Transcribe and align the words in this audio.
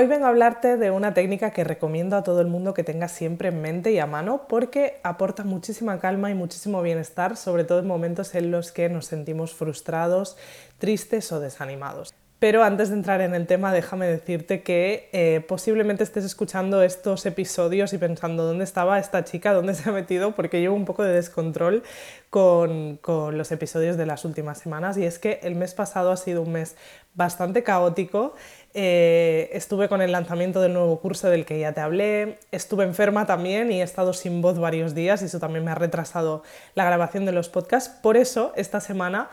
Hoy 0.00 0.06
vengo 0.06 0.26
a 0.26 0.28
hablarte 0.28 0.76
de 0.76 0.92
una 0.92 1.12
técnica 1.12 1.50
que 1.50 1.64
recomiendo 1.64 2.16
a 2.16 2.22
todo 2.22 2.40
el 2.40 2.46
mundo 2.46 2.72
que 2.72 2.84
tenga 2.84 3.08
siempre 3.08 3.48
en 3.48 3.60
mente 3.60 3.90
y 3.90 3.98
a 3.98 4.06
mano 4.06 4.46
porque 4.48 5.00
aporta 5.02 5.42
muchísima 5.42 5.98
calma 5.98 6.30
y 6.30 6.34
muchísimo 6.34 6.80
bienestar, 6.82 7.36
sobre 7.36 7.64
todo 7.64 7.80
en 7.80 7.88
momentos 7.88 8.32
en 8.36 8.52
los 8.52 8.70
que 8.70 8.88
nos 8.88 9.06
sentimos 9.06 9.54
frustrados, 9.54 10.36
tristes 10.78 11.32
o 11.32 11.40
desanimados. 11.40 12.14
Pero 12.38 12.62
antes 12.62 12.90
de 12.90 12.94
entrar 12.94 13.20
en 13.20 13.34
el 13.34 13.48
tema, 13.48 13.72
déjame 13.72 14.06
decirte 14.06 14.62
que 14.62 15.08
eh, 15.12 15.44
posiblemente 15.48 16.04
estés 16.04 16.24
escuchando 16.24 16.82
estos 16.84 17.26
episodios 17.26 17.92
y 17.92 17.98
pensando 17.98 18.44
dónde 18.44 18.62
estaba 18.62 19.00
esta 19.00 19.24
chica, 19.24 19.52
dónde 19.52 19.74
se 19.74 19.88
ha 19.88 19.92
metido, 19.92 20.36
porque 20.36 20.60
llevo 20.60 20.76
un 20.76 20.84
poco 20.84 21.02
de 21.02 21.12
descontrol 21.12 21.82
con, 22.30 22.98
con 22.98 23.36
los 23.36 23.50
episodios 23.50 23.96
de 23.96 24.06
las 24.06 24.24
últimas 24.24 24.58
semanas. 24.58 24.96
Y 24.96 25.04
es 25.04 25.18
que 25.18 25.40
el 25.42 25.56
mes 25.56 25.74
pasado 25.74 26.12
ha 26.12 26.16
sido 26.16 26.42
un 26.42 26.52
mes 26.52 26.76
bastante 27.14 27.64
caótico. 27.64 28.36
Eh, 28.80 29.50
estuve 29.54 29.88
con 29.88 30.02
el 30.02 30.12
lanzamiento 30.12 30.60
del 30.60 30.72
nuevo 30.72 31.00
curso 31.00 31.28
del 31.28 31.44
que 31.44 31.58
ya 31.58 31.72
te 31.72 31.80
hablé, 31.80 32.38
estuve 32.52 32.84
enferma 32.84 33.26
también 33.26 33.72
y 33.72 33.80
he 33.80 33.82
estado 33.82 34.12
sin 34.12 34.40
voz 34.40 34.60
varios 34.60 34.94
días 34.94 35.20
y 35.20 35.24
eso 35.24 35.40
también 35.40 35.64
me 35.64 35.72
ha 35.72 35.74
retrasado 35.74 36.44
la 36.76 36.84
grabación 36.84 37.26
de 37.26 37.32
los 37.32 37.48
podcasts. 37.48 37.90
Por 38.00 38.16
eso, 38.16 38.52
esta 38.54 38.78
semana 38.78 39.30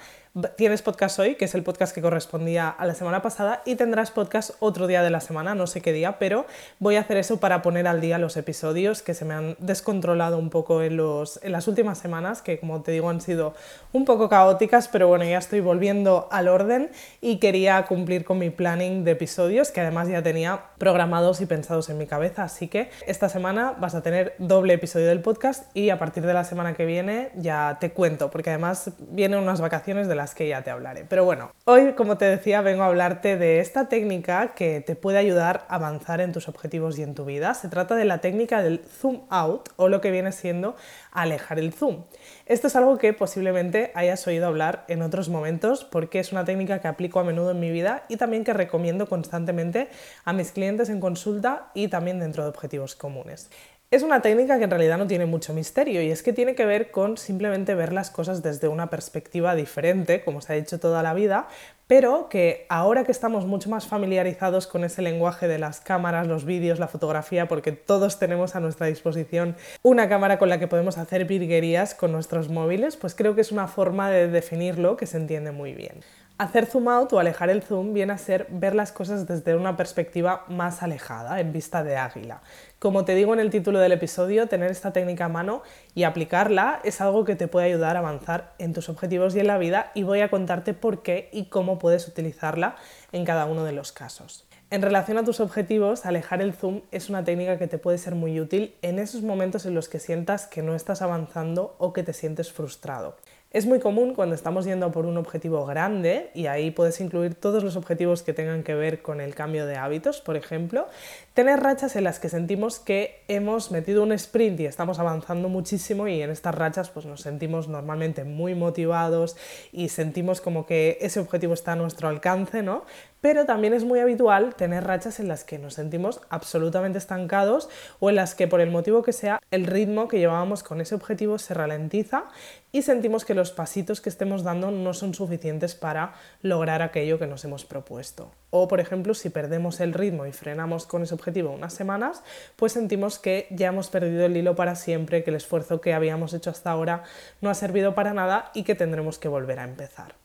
tienes 0.57 0.81
podcast 0.81 1.17
hoy, 1.17 1.35
que 1.35 1.45
es 1.45 1.55
el 1.55 1.63
podcast 1.63 1.95
que 1.95 2.01
correspondía 2.01 2.67
a 2.67 2.85
la 2.85 2.93
semana 2.93 3.21
pasada, 3.21 3.61
y 3.65 3.75
tendrás 3.75 4.11
podcast 4.11 4.51
otro 4.59 4.85
día 4.85 5.01
de 5.01 5.09
la 5.09 5.21
semana, 5.21 5.55
no 5.55 5.65
sé 5.65 5.79
qué 5.79 5.93
día, 5.93 6.19
pero 6.19 6.45
voy 6.79 6.97
a 6.97 7.01
hacer 7.01 7.15
eso 7.17 7.39
para 7.39 7.61
poner 7.61 7.87
al 7.87 8.01
día 8.01 8.17
los 8.17 8.35
episodios 8.35 9.01
que 9.01 9.13
se 9.13 9.23
me 9.23 9.33
han 9.33 9.55
descontrolado 9.59 10.37
un 10.37 10.49
poco 10.49 10.81
en, 10.81 10.97
los, 10.97 11.39
en 11.41 11.53
las 11.53 11.69
últimas 11.69 11.99
semanas, 11.99 12.41
que 12.41 12.59
como 12.59 12.81
te 12.81 12.91
digo 12.91 13.09
han 13.09 13.21
sido 13.21 13.53
un 13.93 14.03
poco 14.03 14.27
caóticas, 14.27 14.89
pero 14.89 15.07
bueno, 15.07 15.23
ya 15.23 15.37
estoy 15.37 15.61
volviendo 15.61 16.27
al 16.31 16.49
orden 16.49 16.89
y 17.21 17.37
quería 17.39 17.85
cumplir 17.85 18.25
con 18.25 18.37
mi 18.37 18.49
planning 18.49 19.05
de 19.05 19.11
episodios, 19.11 19.71
que 19.71 19.79
además 19.79 20.09
ya 20.09 20.21
tenía 20.21 20.65
programados 20.77 21.39
y 21.39 21.45
pensados 21.45 21.89
en 21.89 21.97
mi 21.97 22.07
cabeza, 22.07 22.43
así 22.43 22.67
que 22.67 22.89
esta 23.07 23.29
semana 23.29 23.73
vas 23.79 23.95
a 23.95 24.01
tener 24.01 24.35
doble 24.39 24.73
episodio 24.73 25.07
del 25.07 25.21
podcast 25.21 25.65
y 25.73 25.91
a 25.91 25.97
partir 25.97 26.25
de 26.25 26.33
la 26.33 26.43
semana 26.43 26.73
que 26.73 26.85
viene 26.85 27.31
ya 27.35 27.77
te 27.79 27.91
cuento, 27.91 28.29
porque 28.29 28.49
además 28.49 28.91
vienen 29.11 29.39
unas 29.39 29.61
vacaciones 29.61 30.09
de 30.09 30.15
la 30.15 30.24
que 30.33 30.47
ya 30.47 30.63
te 30.63 30.71
hablaré. 30.71 31.05
Pero 31.07 31.25
bueno, 31.25 31.51
hoy, 31.65 31.93
como 31.93 32.17
te 32.17 32.25
decía, 32.25 32.61
vengo 32.61 32.83
a 32.83 32.87
hablarte 32.87 33.37
de 33.37 33.59
esta 33.59 33.89
técnica 33.89 34.53
que 34.55 34.81
te 34.81 34.95
puede 34.95 35.17
ayudar 35.17 35.65
a 35.69 35.75
avanzar 35.75 36.21
en 36.21 36.31
tus 36.31 36.47
objetivos 36.47 36.97
y 36.97 37.03
en 37.03 37.13
tu 37.13 37.25
vida. 37.25 37.53
Se 37.53 37.67
trata 37.67 37.95
de 37.95 38.05
la 38.05 38.19
técnica 38.19 38.63
del 38.63 38.79
zoom 38.79 39.21
out 39.29 39.69
o 39.75 39.89
lo 39.89 40.01
que 40.01 40.11
viene 40.11 40.31
siendo 40.31 40.75
alejar 41.11 41.59
el 41.59 41.73
zoom. 41.73 42.03
Esto 42.45 42.67
es 42.67 42.75
algo 42.75 42.97
que 42.97 43.13
posiblemente 43.13 43.91
hayas 43.95 44.25
oído 44.27 44.47
hablar 44.47 44.85
en 44.87 45.01
otros 45.01 45.29
momentos 45.29 45.83
porque 45.85 46.19
es 46.19 46.31
una 46.31 46.45
técnica 46.45 46.79
que 46.79 46.87
aplico 46.87 47.19
a 47.19 47.23
menudo 47.23 47.51
en 47.51 47.59
mi 47.59 47.71
vida 47.71 48.05
y 48.09 48.17
también 48.17 48.43
que 48.43 48.53
recomiendo 48.53 49.07
constantemente 49.07 49.89
a 50.23 50.33
mis 50.33 50.51
clientes 50.51 50.89
en 50.89 50.99
consulta 50.99 51.71
y 51.73 51.87
también 51.87 52.19
dentro 52.19 52.43
de 52.43 52.49
objetivos 52.49 52.95
comunes. 52.95 53.49
Es 53.91 54.01
una 54.01 54.21
técnica 54.21 54.57
que 54.57 54.63
en 54.63 54.71
realidad 54.71 54.97
no 54.97 55.05
tiene 55.05 55.27
mucho 55.27 55.53
misterio 55.53 56.01
y 56.01 56.09
es 56.09 56.23
que 56.23 56.33
tiene 56.33 56.55
que 56.55 56.65
ver 56.65 56.89
con 56.89 57.17
simplemente 57.17 57.75
ver 57.75 57.93
las 57.93 58.09
cosas 58.09 58.41
desde 58.41 58.67
una 58.67 58.89
perspectiva 58.89 59.53
diferente, 59.53 60.23
como 60.23 60.41
se 60.41 60.53
ha 60.53 60.55
dicho 60.55 60.79
toda 60.79 61.03
la 61.03 61.13
vida, 61.13 61.47
pero 61.85 62.27
que 62.27 62.65
ahora 62.67 63.03
que 63.03 63.11
estamos 63.11 63.45
mucho 63.45 63.69
más 63.69 63.85
familiarizados 63.85 64.65
con 64.65 64.83
ese 64.83 65.03
lenguaje 65.03 65.47
de 65.47 65.59
las 65.59 65.81
cámaras, 65.81 66.25
los 66.25 66.45
vídeos, 66.45 66.79
la 66.79 66.87
fotografía, 66.87 67.47
porque 67.47 67.73
todos 67.73 68.17
tenemos 68.17 68.55
a 68.55 68.59
nuestra 68.59 68.87
disposición 68.87 69.55
una 69.83 70.09
cámara 70.09 70.39
con 70.39 70.49
la 70.49 70.57
que 70.57 70.67
podemos 70.67 70.97
hacer 70.97 71.25
virguerías 71.25 71.93
con 71.93 72.11
nuestros 72.11 72.49
móviles, 72.49 72.97
pues 72.97 73.13
creo 73.13 73.35
que 73.35 73.41
es 73.41 73.51
una 73.51 73.67
forma 73.67 74.09
de 74.09 74.27
definirlo 74.27 74.97
que 74.97 75.05
se 75.05 75.17
entiende 75.17 75.51
muy 75.51 75.73
bien. 75.73 76.01
Hacer 76.37 76.65
zoom 76.65 76.89
out 76.89 77.13
o 77.13 77.19
alejar 77.19 77.49
el 77.49 77.61
zoom 77.61 77.93
viene 77.93 78.11
a 78.11 78.17
ser 78.17 78.47
ver 78.49 78.75
las 78.75 78.91
cosas 78.91 79.25
desde 79.25 79.55
una 79.55 79.77
perspectiva 79.77 80.43
más 80.49 80.83
alejada, 80.83 81.39
en 81.39 81.53
vista 81.53 81.81
de 81.81 81.95
águila. 81.95 82.41
Como 82.77 83.05
te 83.05 83.15
digo 83.15 83.33
en 83.33 83.39
el 83.39 83.49
título 83.49 83.79
del 83.79 83.93
episodio, 83.93 84.49
tener 84.49 84.69
esta 84.69 84.91
técnica 84.91 85.25
a 85.25 85.29
mano 85.29 85.63
y 85.93 86.03
aplicarla 86.03 86.81
es 86.83 86.99
algo 86.99 87.23
que 87.23 87.37
te 87.37 87.47
puede 87.47 87.67
ayudar 87.67 87.95
a 87.95 87.99
avanzar 87.99 88.53
en 88.57 88.73
tus 88.73 88.89
objetivos 88.89 89.33
y 89.33 89.39
en 89.39 89.47
la 89.47 89.57
vida 89.57 89.91
y 89.93 90.03
voy 90.03 90.19
a 90.19 90.29
contarte 90.29 90.73
por 90.73 91.03
qué 91.03 91.29
y 91.31 91.45
cómo 91.45 91.79
puedes 91.79 92.05
utilizarla 92.05 92.75
en 93.13 93.23
cada 93.23 93.45
uno 93.45 93.63
de 93.63 93.71
los 93.71 93.93
casos. 93.93 94.45
En 94.71 94.81
relación 94.81 95.17
a 95.17 95.23
tus 95.23 95.39
objetivos, 95.39 96.05
alejar 96.05 96.41
el 96.41 96.53
zoom 96.53 96.81
es 96.91 97.07
una 97.07 97.23
técnica 97.23 97.57
que 97.57 97.67
te 97.67 97.77
puede 97.77 97.97
ser 97.97 98.13
muy 98.13 98.41
útil 98.41 98.75
en 98.81 98.99
esos 98.99 99.21
momentos 99.21 99.65
en 99.65 99.73
los 99.73 99.87
que 99.87 99.99
sientas 99.99 100.47
que 100.47 100.63
no 100.63 100.75
estás 100.75 101.01
avanzando 101.01 101.77
o 101.77 101.93
que 101.93 102.03
te 102.03 102.11
sientes 102.11 102.51
frustrado. 102.51 103.15
Es 103.55 103.65
muy 103.65 103.79
común 103.79 104.15
cuando 104.15 104.35
estamos 104.35 104.65
yendo 104.65 104.91
por 104.91 105.05
un 105.05 105.15
objetivo 105.15 105.65
grande, 105.65 106.29
y 106.33 106.47
ahí 106.47 106.71
puedes 106.71 106.99
incluir 106.99 107.35
todos 107.35 107.63
los 107.63 107.77
objetivos 107.77 108.21
que 108.21 108.33
tengan 108.33 108.63
que 108.63 108.75
ver 108.75 109.01
con 109.01 109.21
el 109.21 109.33
cambio 109.33 109.65
de 109.65 109.77
hábitos, 109.77 110.19
por 110.19 110.35
ejemplo, 110.35 110.89
tener 111.33 111.61
rachas 111.61 111.95
en 111.95 112.03
las 112.03 112.19
que 112.19 112.27
sentimos 112.27 112.79
que 112.79 113.23
hemos 113.29 113.71
metido 113.71 114.03
un 114.03 114.11
sprint 114.11 114.59
y 114.59 114.65
estamos 114.65 114.99
avanzando 114.99 115.47
muchísimo 115.47 116.09
y 116.09 116.21
en 116.21 116.31
estas 116.31 116.53
rachas 116.53 116.89
pues 116.89 117.05
nos 117.05 117.21
sentimos 117.21 117.69
normalmente 117.69 118.25
muy 118.25 118.55
motivados 118.55 119.37
y 119.71 119.87
sentimos 119.87 120.41
como 120.41 120.65
que 120.65 120.97
ese 120.99 121.21
objetivo 121.21 121.53
está 121.53 121.71
a 121.71 121.75
nuestro 121.77 122.09
alcance, 122.09 122.61
¿no? 122.61 122.83
Pero 123.21 123.45
también 123.45 123.73
es 123.73 123.83
muy 123.83 123.99
habitual 123.99 124.55
tener 124.55 124.83
rachas 124.83 125.19
en 125.19 125.27
las 125.27 125.43
que 125.43 125.57
nos 125.57 125.75
sentimos 125.75 126.21
absolutamente 126.29 126.97
estancados 126.97 127.69
o 127.99 128.09
en 128.09 128.15
las 128.15 128.35
que 128.35 128.47
por 128.47 128.61
el 128.61 128.69
motivo 128.69 129.03
que 129.03 129.13
sea 129.13 129.41
el 129.51 129.65
ritmo 129.65 130.07
que 130.07 130.19
llevábamos 130.19 130.63
con 130.63 130.81
ese 130.81 130.95
objetivo 130.95 131.39
se 131.39 131.53
ralentiza 131.53 132.25
y 132.71 132.81
sentimos 132.81 133.25
que 133.25 133.33
los 133.33 133.51
pasitos 133.51 134.01
que 134.01 134.09
estemos 134.09 134.43
dando 134.43 134.69
no 134.69 134.93
son 134.93 135.13
suficientes 135.13 135.75
para 135.75 136.13
lograr 136.41 136.81
aquello 136.81 137.17
que 137.17 137.25
nos 137.25 137.45
hemos 137.45 137.65
propuesto. 137.65 138.31
O 138.49 138.67
por 138.67 138.79
ejemplo, 138.79 139.13
si 139.13 139.29
perdemos 139.29 139.79
el 139.79 139.93
ritmo 139.93 140.25
y 140.25 140.31
frenamos 140.31 140.85
con 140.85 141.03
ese 141.03 141.13
objetivo 141.13 141.51
unas 141.51 141.73
semanas, 141.73 142.21
pues 142.55 142.73
sentimos 142.73 143.17
que 143.17 143.47
ya 143.49 143.67
hemos 143.67 143.89
perdido 143.89 144.25
el 144.25 144.37
hilo 144.37 144.55
para 144.55 144.75
siempre, 144.75 145.23
que 145.23 145.29
el 145.29 145.37
esfuerzo 145.37 145.81
que 145.81 145.93
habíamos 145.93 146.33
hecho 146.33 146.49
hasta 146.49 146.71
ahora 146.71 147.03
no 147.41 147.49
ha 147.49 147.53
servido 147.53 147.95
para 147.95 148.13
nada 148.13 148.51
y 148.53 148.63
que 148.63 148.75
tendremos 148.75 149.19
que 149.19 149.29
volver 149.29 149.59
a 149.59 149.63
empezar. 149.63 150.24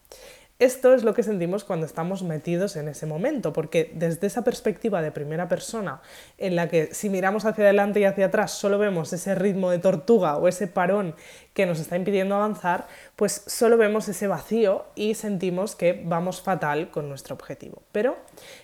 Esto 0.60 0.92
es 0.92 1.04
lo 1.04 1.14
que 1.14 1.22
sentimos 1.22 1.64
cuando 1.64 1.86
estamos 1.86 2.22
metidos 2.22 2.76
en 2.76 2.88
ese 2.88 3.06
momento, 3.06 3.54
porque 3.54 3.90
desde 3.94 4.26
esa 4.26 4.44
perspectiva 4.44 5.00
de 5.00 5.10
primera 5.10 5.48
persona, 5.48 6.02
en 6.36 6.54
la 6.54 6.68
que 6.68 6.92
si 6.92 7.08
miramos 7.08 7.46
hacia 7.46 7.64
adelante 7.64 8.00
y 8.00 8.04
hacia 8.04 8.26
atrás 8.26 8.50
solo 8.50 8.78
vemos 8.78 9.10
ese 9.14 9.34
ritmo 9.34 9.70
de 9.70 9.78
tortuga 9.78 10.36
o 10.36 10.48
ese 10.48 10.66
parón 10.66 11.14
que 11.54 11.64
nos 11.64 11.80
está 11.80 11.96
impidiendo 11.96 12.34
avanzar, 12.34 12.88
pues 13.16 13.42
solo 13.46 13.78
vemos 13.78 14.06
ese 14.08 14.26
vacío 14.26 14.84
y 14.94 15.14
sentimos 15.14 15.76
que 15.76 16.02
vamos 16.04 16.42
fatal 16.42 16.90
con 16.90 17.08
nuestro 17.08 17.34
objetivo. 17.34 17.82
Pero, 17.90 18.18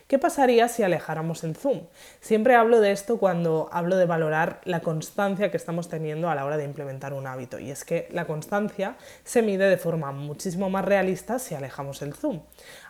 ¿qué 0.07 0.19
pasaría 0.19 0.69
si 0.69 0.83
alejáramos 0.83 1.45
el 1.45 1.57
zoom? 1.57 1.81
Siempre 2.21 2.57
hablo 2.57 2.83
de 2.83 2.93
esto 2.93 3.17
cuando 3.17 3.71
hablo 3.73 3.97
de 3.97 4.05
valorar 4.05 4.61
la 4.65 4.81
constancia 4.81 5.51
que 5.51 5.57
estamos 5.57 5.89
teniendo 5.89 6.29
a 6.29 6.35
la 6.35 6.45
hora 6.45 6.59
de 6.59 6.65
implementar 6.65 7.15
un 7.15 7.27
hábito, 7.27 7.59
y 7.59 7.71
es 7.71 7.87
que 7.87 8.07
la 8.13 8.27
constancia 8.27 8.97
se 9.25 9.41
mide 9.41 9.67
de 9.67 9.79
forma 9.79 10.13
muchísimo 10.13 10.69
más 10.69 10.85
realista 10.85 11.39
si 11.39 11.55
alejamos 11.55 11.86
el 12.03 12.15
zoom. 12.15 12.41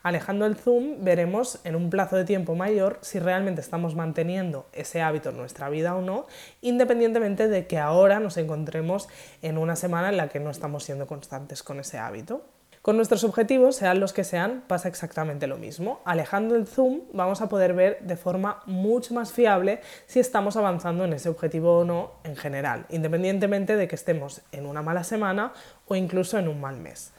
Alejando 0.03 0.47
el 0.47 0.57
zoom 0.57 1.05
veremos 1.05 1.61
en 1.65 1.77
un 1.77 1.91
plazo 1.91 2.17
de 2.17 2.25
tiempo 2.25 2.55
mayor 2.55 2.99
si 3.03 3.19
realmente 3.19 3.61
estamos 3.61 3.95
manteniendo 3.95 4.67
ese 4.73 5.03
hábito 5.03 5.31
en 5.31 5.37
nuestra 5.37 5.69
vida 5.69 5.95
o 5.95 6.03
no, 6.03 6.27
independientemente 6.61 7.49
de 7.49 7.67
que 7.67 7.79
ahora 7.79 8.21
nos 8.21 8.37
encontremos 8.37 9.09
en 9.43 9.59
una 9.59 9.77
semana 9.77 10.09
en 10.09 10.17
la 10.17 10.29
que 10.29 10.41
no 10.41 10.51
estamos 10.51 10.85
siendo 10.85 11.07
constantes 11.07 11.63
con 11.63 11.81
ese 11.81 11.99
hábito. 11.99 12.43
Con 12.87 12.97
nuestros 12.97 13.25
objetivos, 13.25 13.75
sean 13.75 13.99
los 13.99 14.13
que 14.13 14.23
sean, 14.23 14.63
pasa 14.69 14.87
exactamente 14.87 15.49
lo 15.49 15.57
mismo. 15.57 15.99
Alejando 16.05 16.55
el 16.55 16.69
zoom 16.69 17.01
vamos 17.13 17.41
a 17.41 17.49
poder 17.49 17.75
ver 17.75 17.99
de 18.03 18.17
forma 18.17 18.63
mucho 18.67 19.13
más 19.13 19.33
fiable 19.33 19.81
si 20.07 20.21
estamos 20.21 20.57
avanzando 20.57 21.05
en 21.05 21.13
ese 21.13 21.29
objetivo 21.29 21.79
o 21.79 21.85
no 21.85 22.13
en 22.23 22.37
general, 22.37 22.87
independientemente 22.91 23.75
de 23.75 23.89
que 23.89 23.97
estemos 23.97 24.43
en 24.53 24.67
una 24.67 24.83
mala 24.83 25.03
semana 25.03 25.53
o 25.89 25.97
incluso 25.97 26.39
en 26.39 26.47
un 26.47 26.61
mal 26.61 26.77
mes. 26.77 27.13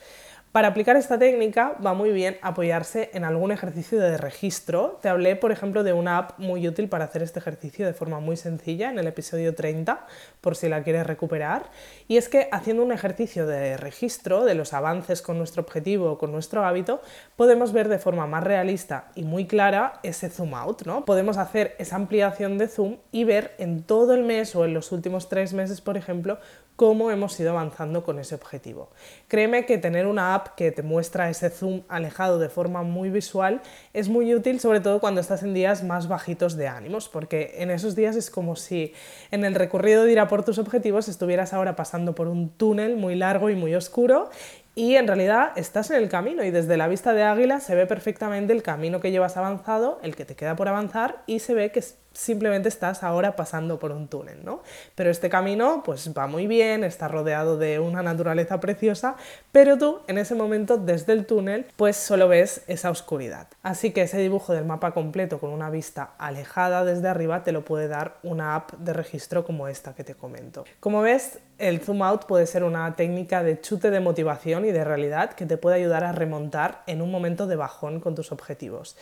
Para 0.57 0.69
aplicar 0.69 0.95
esta 0.95 1.19
técnica 1.19 1.75
va 1.85 1.93
muy 1.93 2.11
bien 2.11 2.39
apoyarse 2.41 3.11
en 3.13 3.25
algún 3.25 3.51
ejercicio 3.51 3.99
de 3.99 4.17
registro. 4.17 4.97
Te 5.03 5.07
hablé, 5.07 5.35
por 5.35 5.51
ejemplo, 5.51 5.83
de 5.83 5.93
una 5.93 6.17
app 6.17 6.39
muy 6.39 6.67
útil 6.67 6.89
para 6.89 7.05
hacer 7.05 7.21
este 7.21 7.37
ejercicio 7.37 7.85
de 7.85 7.93
forma 7.93 8.19
muy 8.19 8.37
sencilla 8.37 8.89
en 8.89 8.97
el 8.97 9.05
episodio 9.05 9.53
30, 9.53 10.07
por 10.41 10.55
si 10.55 10.67
la 10.67 10.81
quieres 10.81 11.05
recuperar. 11.05 11.69
Y 12.07 12.17
es 12.17 12.27
que 12.27 12.49
haciendo 12.51 12.83
un 12.83 12.91
ejercicio 12.91 13.45
de 13.45 13.77
registro 13.77 14.45
de 14.45 14.55
los 14.55 14.73
avances 14.73 15.21
con 15.21 15.37
nuestro 15.37 15.61
objetivo 15.61 16.13
o 16.13 16.17
con 16.17 16.31
nuestro 16.31 16.65
hábito, 16.65 17.03
podemos 17.35 17.71
ver 17.71 17.87
de 17.87 17.99
forma 17.99 18.25
más 18.25 18.43
realista 18.43 19.11
y 19.13 19.25
muy 19.25 19.45
clara 19.45 19.99
ese 20.01 20.31
zoom 20.31 20.55
out, 20.55 20.87
¿no? 20.87 21.05
Podemos 21.05 21.37
hacer 21.37 21.75
esa 21.77 21.97
ampliación 21.97 22.57
de 22.57 22.67
zoom 22.67 22.97
y 23.11 23.25
ver 23.25 23.53
en 23.59 23.83
todo 23.83 24.15
el 24.15 24.23
mes 24.23 24.55
o 24.55 24.65
en 24.65 24.73
los 24.73 24.91
últimos 24.91 25.29
tres 25.29 25.53
meses, 25.53 25.81
por 25.81 25.97
ejemplo, 25.97 26.39
cómo 26.77 27.09
hemos 27.09 27.37
ido 27.39 27.49
avanzando 27.49 28.03
con 28.03 28.19
ese 28.19 28.35
objetivo. 28.35 28.91
Créeme 29.27 29.65
que 29.65 29.79
tener 29.79 30.05
una 30.05 30.35
app 30.35 30.49
que 30.55 30.71
te 30.71 30.83
muestra 30.83 31.27
ese 31.27 31.49
zoom 31.49 31.81
alejado 31.89 32.37
de 32.37 32.49
forma 32.49 32.83
muy 32.83 33.09
visual 33.09 33.61
es 33.93 34.09
muy 34.09 34.33
útil, 34.33 34.59
sobre 34.59 34.79
todo 34.79 34.99
cuando 34.99 35.19
estás 35.19 35.41
en 35.41 35.55
días 35.55 35.83
más 35.83 36.07
bajitos 36.07 36.55
de 36.55 36.67
ánimos, 36.67 37.09
porque 37.09 37.55
en 37.57 37.71
esos 37.71 37.95
días 37.95 38.15
es 38.15 38.29
como 38.29 38.55
si 38.55 38.93
en 39.31 39.43
el 39.43 39.55
recorrido 39.55 40.03
de 40.03 40.11
ir 40.11 40.19
a 40.19 40.27
por 40.27 40.45
tus 40.45 40.59
objetivos 40.59 41.09
estuvieras 41.09 41.51
ahora 41.51 41.75
pasando 41.75 42.13
por 42.13 42.27
un 42.27 42.49
túnel 42.49 42.95
muy 42.95 43.15
largo 43.15 43.49
y 43.49 43.55
muy 43.55 43.73
oscuro 43.73 44.29
y 44.77 44.95
en 44.95 45.07
realidad 45.07 45.53
estás 45.55 45.89
en 45.89 45.97
el 45.97 46.07
camino 46.07 46.43
y 46.43 46.51
desde 46.51 46.77
la 46.77 46.87
vista 46.87 47.13
de 47.13 47.23
águila 47.23 47.59
se 47.59 47.73
ve 47.73 47.87
perfectamente 47.87 48.53
el 48.53 48.61
camino 48.61 48.99
que 48.99 49.09
llevas 49.09 49.35
avanzado, 49.35 49.99
el 50.03 50.15
que 50.15 50.23
te 50.23 50.35
queda 50.35 50.55
por 50.55 50.67
avanzar 50.67 51.23
y 51.25 51.39
se 51.39 51.55
ve 51.55 51.71
que 51.71 51.83
simplemente 52.17 52.67
estás 52.67 53.03
ahora 53.03 53.35
pasando 53.35 53.77
por 53.77 53.91
un 53.91 54.07
túnel, 54.07 54.43
¿no? 54.43 54.63
Pero 54.95 55.11
este 55.11 55.29
camino 55.29 55.83
pues 55.85 56.11
va 56.17 56.25
muy 56.25 56.47
bien, 56.47 56.83
está 56.83 57.07
rodeado 57.07 57.57
de 57.57 57.79
una 57.79 58.01
naturaleza 58.01 58.59
preciosa, 58.59 59.15
pero 59.51 59.77
tú 59.77 59.99
en 60.07 60.17
ese 60.17 60.33
momento 60.33 60.77
desde 60.77 61.13
el 61.13 61.27
túnel 61.27 61.67
pues 61.75 61.95
solo 61.95 62.27
ves 62.27 62.63
esa 62.67 62.89
oscuridad. 62.89 63.47
Así 63.61 63.91
que 63.91 64.01
ese 64.01 64.17
dibujo 64.17 64.53
del 64.53 64.65
mapa 64.65 64.91
completo 64.91 65.39
con 65.39 65.51
una 65.51 65.69
vista 65.69 66.13
alejada 66.17 66.83
desde 66.83 67.07
arriba 67.07 67.43
te 67.43 67.51
lo 67.51 67.63
puede 67.63 67.87
dar 67.87 68.17
una 68.23 68.55
app 68.55 68.73
de 68.73 68.93
registro 68.93 69.45
como 69.45 69.67
esta 69.67 69.93
que 69.93 70.03
te 70.03 70.15
comento. 70.15 70.65
Como 70.79 71.01
ves, 71.01 71.37
el 71.59 71.79
zoom 71.81 72.01
out 72.01 72.25
puede 72.25 72.47
ser 72.47 72.63
una 72.63 72.95
técnica 72.95 73.43
de 73.43 73.61
chute 73.61 73.91
de 73.91 73.99
motivación 73.99 74.65
y 74.65 74.71
de 74.71 74.83
realidad 74.83 75.33
que 75.33 75.45
te 75.45 75.57
puede 75.57 75.75
ayudar 75.75 76.03
a 76.03 76.13
remontar 76.13 76.81
en 76.87 77.03
un 77.03 77.11
momento 77.11 77.45
de 77.45 77.55
bajón 77.55 77.99
con 77.99 78.15
tus 78.15 78.31
objetivos 78.31 78.97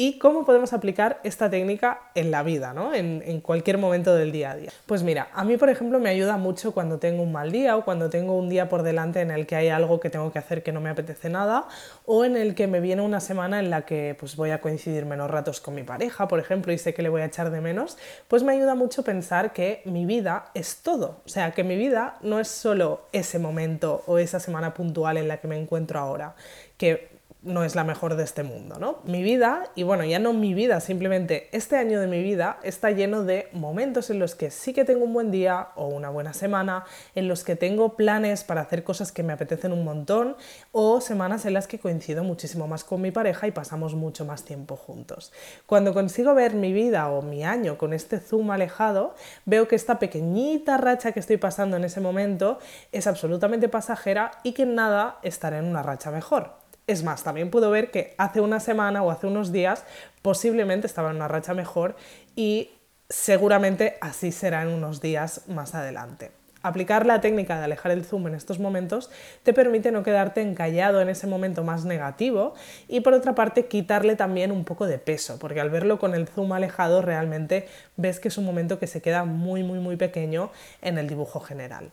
y 0.00 0.16
cómo 0.20 0.44
podemos 0.44 0.72
aplicar 0.72 1.18
esta 1.24 1.50
técnica 1.50 1.98
en 2.14 2.30
la 2.30 2.44
vida, 2.44 2.72
¿no? 2.72 2.94
en, 2.94 3.40
cualquier 3.40 3.78
momento 3.78 4.14
del 4.14 4.30
día 4.30 4.52
a 4.52 4.56
día. 4.56 4.70
Pues 4.86 5.02
mira, 5.02 5.28
a 5.32 5.44
mí 5.44 5.56
por 5.56 5.70
ejemplo 5.70 5.98
me 5.98 6.08
ayuda 6.08 6.36
mucho 6.36 6.70
cuando 6.70 6.98
tengo 7.00 7.24
un 7.24 7.32
mal 7.32 7.50
día 7.50 7.76
o 7.76 7.84
cuando 7.84 8.08
tengo 8.08 8.36
un 8.36 8.48
día 8.48 8.68
por 8.68 8.84
delante 8.84 9.20
en 9.22 9.32
el 9.32 9.44
que 9.44 9.56
hay 9.56 9.70
algo 9.70 9.98
que 9.98 10.08
tengo 10.08 10.30
que 10.30 10.38
hacer 10.38 10.62
que 10.62 10.70
no 10.70 10.80
me 10.80 10.88
apetece 10.88 11.30
nada 11.30 11.66
o 12.06 12.24
en 12.24 12.36
el 12.36 12.54
que 12.54 12.68
me 12.68 12.78
viene 12.78 13.02
una 13.02 13.18
semana 13.18 13.58
en 13.58 13.70
la 13.70 13.82
que 13.82 14.16
pues 14.20 14.36
voy 14.36 14.50
a 14.50 14.60
coincidir 14.60 15.04
menos 15.04 15.28
ratos 15.28 15.60
con 15.60 15.74
mi 15.74 15.82
pareja, 15.82 16.28
por 16.28 16.38
ejemplo, 16.38 16.72
y 16.72 16.78
sé 16.78 16.94
que 16.94 17.02
le 17.02 17.08
voy 17.08 17.22
a 17.22 17.24
echar 17.24 17.50
de 17.50 17.60
menos, 17.60 17.98
pues 18.28 18.44
me 18.44 18.52
ayuda 18.52 18.76
mucho 18.76 19.02
pensar 19.02 19.52
que 19.52 19.82
mi 19.84 20.06
vida 20.06 20.52
es 20.54 20.76
todo, 20.76 21.22
o 21.26 21.28
sea, 21.28 21.50
que 21.50 21.64
mi 21.64 21.76
vida 21.76 22.18
no 22.22 22.38
es 22.38 22.46
solo 22.46 23.02
ese 23.10 23.40
momento 23.40 24.04
o 24.06 24.18
esa 24.18 24.38
semana 24.38 24.74
puntual 24.74 25.16
en 25.16 25.26
la 25.26 25.38
que 25.38 25.48
me 25.48 25.60
encuentro 25.60 25.98
ahora, 25.98 26.36
que 26.76 27.17
no 27.42 27.62
es 27.62 27.76
la 27.76 27.84
mejor 27.84 28.16
de 28.16 28.24
este 28.24 28.42
mundo, 28.42 28.78
¿no? 28.80 28.98
Mi 29.04 29.22
vida, 29.22 29.70
y 29.76 29.84
bueno, 29.84 30.04
ya 30.04 30.18
no 30.18 30.32
mi 30.32 30.54
vida, 30.54 30.80
simplemente 30.80 31.48
este 31.52 31.76
año 31.76 32.00
de 32.00 32.08
mi 32.08 32.20
vida 32.20 32.58
está 32.64 32.90
lleno 32.90 33.22
de 33.22 33.48
momentos 33.52 34.10
en 34.10 34.18
los 34.18 34.34
que 34.34 34.50
sí 34.50 34.72
que 34.72 34.84
tengo 34.84 35.04
un 35.04 35.12
buen 35.12 35.30
día 35.30 35.68
o 35.76 35.86
una 35.86 36.10
buena 36.10 36.32
semana, 36.32 36.84
en 37.14 37.28
los 37.28 37.44
que 37.44 37.54
tengo 37.54 37.94
planes 37.96 38.42
para 38.42 38.62
hacer 38.62 38.82
cosas 38.82 39.12
que 39.12 39.22
me 39.22 39.32
apetecen 39.32 39.72
un 39.72 39.84
montón, 39.84 40.36
o 40.72 41.00
semanas 41.00 41.46
en 41.46 41.54
las 41.54 41.68
que 41.68 41.78
coincido 41.78 42.24
muchísimo 42.24 42.66
más 42.66 42.82
con 42.82 43.00
mi 43.00 43.12
pareja 43.12 43.46
y 43.46 43.52
pasamos 43.52 43.94
mucho 43.94 44.24
más 44.24 44.44
tiempo 44.44 44.74
juntos. 44.76 45.32
Cuando 45.66 45.94
consigo 45.94 46.34
ver 46.34 46.54
mi 46.54 46.72
vida 46.72 47.08
o 47.08 47.22
mi 47.22 47.44
año 47.44 47.78
con 47.78 47.92
este 47.92 48.18
zoom 48.18 48.50
alejado, 48.50 49.14
veo 49.44 49.68
que 49.68 49.76
esta 49.76 50.00
pequeñita 50.00 50.76
racha 50.76 51.12
que 51.12 51.20
estoy 51.20 51.36
pasando 51.36 51.76
en 51.76 51.84
ese 51.84 52.00
momento 52.00 52.58
es 52.90 53.06
absolutamente 53.06 53.68
pasajera 53.68 54.32
y 54.42 54.52
que 54.52 54.66
nada 54.66 55.18
estará 55.22 55.58
en 55.58 55.66
una 55.66 55.84
racha 55.84 56.10
mejor. 56.10 56.67
Es 56.88 57.04
más, 57.04 57.22
también 57.22 57.50
puedo 57.50 57.70
ver 57.70 57.90
que 57.90 58.14
hace 58.16 58.40
una 58.40 58.60
semana 58.60 59.02
o 59.02 59.10
hace 59.10 59.26
unos 59.26 59.52
días 59.52 59.84
posiblemente 60.22 60.86
estaba 60.86 61.10
en 61.10 61.16
una 61.16 61.28
racha 61.28 61.52
mejor 61.52 61.96
y 62.34 62.70
seguramente 63.10 63.98
así 64.00 64.32
será 64.32 64.62
en 64.62 64.68
unos 64.68 65.02
días 65.02 65.42
más 65.48 65.74
adelante. 65.74 66.30
Aplicar 66.62 67.04
la 67.04 67.20
técnica 67.20 67.58
de 67.58 67.64
alejar 67.64 67.92
el 67.92 68.06
zoom 68.06 68.28
en 68.28 68.34
estos 68.34 68.58
momentos 68.58 69.10
te 69.42 69.52
permite 69.52 69.92
no 69.92 70.02
quedarte 70.02 70.40
encallado 70.40 71.02
en 71.02 71.10
ese 71.10 71.26
momento 71.26 71.62
más 71.62 71.84
negativo 71.84 72.54
y 72.88 73.00
por 73.00 73.12
otra 73.12 73.34
parte 73.34 73.66
quitarle 73.66 74.16
también 74.16 74.50
un 74.50 74.64
poco 74.64 74.86
de 74.86 74.98
peso, 74.98 75.38
porque 75.38 75.60
al 75.60 75.68
verlo 75.68 75.98
con 75.98 76.14
el 76.14 76.26
zoom 76.26 76.54
alejado 76.54 77.02
realmente 77.02 77.68
ves 77.98 78.18
que 78.18 78.28
es 78.28 78.38
un 78.38 78.46
momento 78.46 78.78
que 78.78 78.86
se 78.86 79.02
queda 79.02 79.24
muy 79.24 79.62
muy 79.62 79.78
muy 79.78 79.96
pequeño 79.96 80.50
en 80.80 80.96
el 80.96 81.06
dibujo 81.06 81.38
general. 81.38 81.90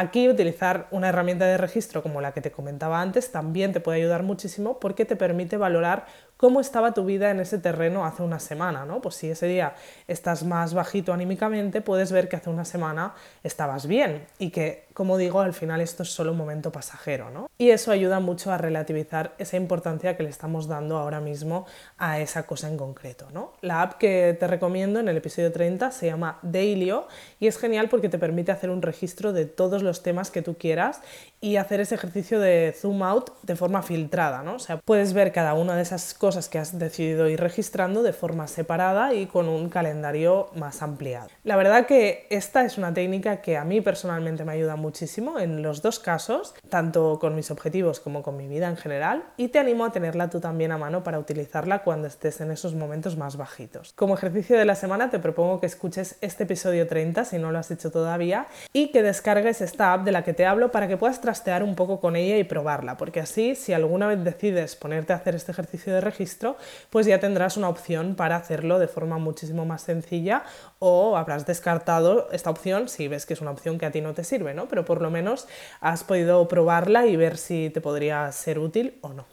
Aquí 0.00 0.28
utilizar 0.28 0.86
una 0.92 1.08
herramienta 1.08 1.44
de 1.44 1.58
registro 1.58 2.04
como 2.04 2.20
la 2.20 2.30
que 2.30 2.40
te 2.40 2.52
comentaba 2.52 3.00
antes 3.00 3.32
también 3.32 3.72
te 3.72 3.80
puede 3.80 3.98
ayudar 3.98 4.22
muchísimo 4.22 4.78
porque 4.78 5.04
te 5.04 5.16
permite 5.16 5.56
valorar 5.56 6.06
cómo 6.38 6.60
estaba 6.60 6.94
tu 6.94 7.04
vida 7.04 7.30
en 7.30 7.40
ese 7.40 7.58
terreno 7.58 8.06
hace 8.06 8.22
una 8.22 8.38
semana, 8.38 8.86
¿no? 8.86 9.00
Pues 9.00 9.16
si 9.16 9.28
ese 9.28 9.46
día 9.46 9.74
estás 10.06 10.44
más 10.44 10.72
bajito 10.72 11.12
anímicamente, 11.12 11.80
puedes 11.80 12.12
ver 12.12 12.28
que 12.28 12.36
hace 12.36 12.48
una 12.48 12.64
semana 12.64 13.14
estabas 13.42 13.86
bien 13.86 14.24
y 14.38 14.50
que, 14.50 14.86
como 14.94 15.18
digo, 15.18 15.40
al 15.40 15.52
final 15.52 15.80
esto 15.80 16.04
es 16.04 16.10
solo 16.10 16.30
un 16.30 16.38
momento 16.38 16.70
pasajero, 16.70 17.30
¿no? 17.30 17.50
Y 17.58 17.70
eso 17.70 17.90
ayuda 17.90 18.20
mucho 18.20 18.52
a 18.52 18.56
relativizar 18.56 19.34
esa 19.38 19.56
importancia 19.56 20.16
que 20.16 20.22
le 20.22 20.28
estamos 20.28 20.68
dando 20.68 20.96
ahora 20.96 21.20
mismo 21.20 21.66
a 21.98 22.20
esa 22.20 22.44
cosa 22.44 22.68
en 22.68 22.76
concreto, 22.76 23.26
¿no? 23.32 23.54
La 23.60 23.82
app 23.82 23.94
que 23.94 24.36
te 24.38 24.46
recomiendo 24.46 25.00
en 25.00 25.08
el 25.08 25.16
episodio 25.16 25.50
30 25.50 25.90
se 25.90 26.06
llama 26.06 26.38
Dailyo 26.42 27.08
y 27.40 27.48
es 27.48 27.58
genial 27.58 27.88
porque 27.88 28.08
te 28.08 28.18
permite 28.18 28.52
hacer 28.52 28.70
un 28.70 28.82
registro 28.82 29.32
de 29.32 29.46
todos 29.46 29.82
los 29.82 30.04
temas 30.04 30.30
que 30.30 30.42
tú 30.42 30.56
quieras 30.56 31.00
y 31.40 31.56
hacer 31.56 31.80
ese 31.80 31.96
ejercicio 31.96 32.38
de 32.38 32.72
zoom 32.78 33.02
out 33.02 33.30
de 33.42 33.56
forma 33.56 33.82
filtrada, 33.82 34.44
¿no? 34.44 34.54
O 34.54 34.58
sea, 34.60 34.76
puedes 34.76 35.12
ver 35.12 35.32
cada 35.32 35.54
una 35.54 35.74
de 35.74 35.82
esas 35.82 36.14
cosas 36.14 36.27
cosas 36.28 36.50
que 36.50 36.58
has 36.58 36.78
decidido 36.78 37.26
ir 37.30 37.40
registrando 37.40 38.02
de 38.02 38.12
forma 38.12 38.48
separada 38.48 39.14
y 39.14 39.24
con 39.24 39.48
un 39.48 39.70
calendario 39.70 40.50
más 40.56 40.82
ampliado. 40.82 41.30
La 41.42 41.56
verdad 41.56 41.86
que 41.86 42.26
esta 42.28 42.66
es 42.66 42.76
una 42.76 42.92
técnica 42.92 43.40
que 43.40 43.56
a 43.56 43.64
mí 43.64 43.80
personalmente 43.80 44.44
me 44.44 44.52
ayuda 44.52 44.76
muchísimo 44.76 45.38
en 45.38 45.62
los 45.62 45.80
dos 45.80 45.98
casos, 45.98 46.54
tanto 46.68 47.18
con 47.18 47.34
mis 47.34 47.50
objetivos 47.50 47.98
como 47.98 48.22
con 48.22 48.36
mi 48.36 48.46
vida 48.46 48.68
en 48.68 48.76
general, 48.76 49.24
y 49.38 49.48
te 49.48 49.58
animo 49.58 49.86
a 49.86 49.90
tenerla 49.90 50.28
tú 50.28 50.38
también 50.38 50.70
a 50.70 50.76
mano 50.76 51.02
para 51.02 51.18
utilizarla 51.18 51.78
cuando 51.78 52.08
estés 52.08 52.42
en 52.42 52.50
esos 52.50 52.74
momentos 52.74 53.16
más 53.16 53.38
bajitos. 53.38 53.94
Como 53.94 54.12
ejercicio 54.12 54.58
de 54.58 54.66
la 54.66 54.74
semana 54.74 55.08
te 55.08 55.20
propongo 55.20 55.60
que 55.60 55.66
escuches 55.66 56.16
este 56.20 56.42
episodio 56.42 56.86
30 56.86 57.24
si 57.24 57.38
no 57.38 57.52
lo 57.52 57.58
has 57.58 57.70
hecho 57.70 57.90
todavía 57.90 58.48
y 58.74 58.88
que 58.92 59.02
descargues 59.02 59.62
esta 59.62 59.94
app 59.94 60.04
de 60.04 60.12
la 60.12 60.24
que 60.24 60.34
te 60.34 60.44
hablo 60.44 60.70
para 60.72 60.88
que 60.88 60.98
puedas 60.98 61.22
trastear 61.22 61.62
un 61.62 61.74
poco 61.74 62.00
con 62.00 62.16
ella 62.16 62.36
y 62.36 62.44
probarla, 62.44 62.98
porque 62.98 63.20
así 63.20 63.54
si 63.54 63.72
alguna 63.72 64.08
vez 64.08 64.22
decides 64.22 64.76
ponerte 64.76 65.14
a 65.14 65.16
hacer 65.16 65.34
este 65.34 65.52
ejercicio 65.52 65.94
de 65.94 66.02
registro, 66.02 66.17
registro, 66.18 66.56
pues 66.90 67.06
ya 67.06 67.20
tendrás 67.20 67.56
una 67.56 67.68
opción 67.68 68.14
para 68.14 68.36
hacerlo 68.36 68.78
de 68.78 68.88
forma 68.88 69.18
muchísimo 69.18 69.64
más 69.64 69.82
sencilla 69.82 70.42
o 70.80 71.16
habrás 71.16 71.46
descartado 71.46 72.28
esta 72.32 72.50
opción 72.50 72.88
si 72.88 73.08
ves 73.08 73.24
que 73.24 73.34
es 73.34 73.40
una 73.40 73.52
opción 73.52 73.78
que 73.78 73.86
a 73.86 73.92
ti 73.92 74.00
no 74.00 74.14
te 74.14 74.24
sirve, 74.24 74.54
¿no? 74.54 74.66
Pero 74.68 74.84
por 74.84 75.00
lo 75.00 75.10
menos 75.10 75.46
has 75.80 76.02
podido 76.04 76.46
probarla 76.48 77.06
y 77.06 77.16
ver 77.16 77.36
si 77.36 77.70
te 77.70 77.80
podría 77.80 78.30
ser 78.32 78.58
útil 78.58 78.98
o 79.02 79.10
no. 79.10 79.26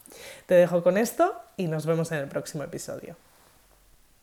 Te 0.45 0.55
dejo 0.55 0.83
con 0.83 0.97
esto 0.97 1.33
y 1.57 1.67
nos 1.67 1.85
vemos 1.85 2.11
en 2.11 2.19
el 2.19 2.27
próximo 2.27 2.63
episodio. 2.63 3.24